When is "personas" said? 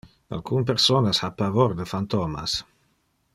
0.69-1.21